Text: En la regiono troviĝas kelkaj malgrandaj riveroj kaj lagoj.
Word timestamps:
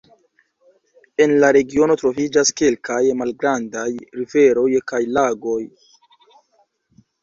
En 1.25 1.33
la 1.43 1.51
regiono 1.57 1.97
troviĝas 2.03 2.53
kelkaj 2.63 2.99
malgrandaj 3.21 3.87
riveroj 4.19 4.69
kaj 4.93 5.07
lagoj. 5.23 5.63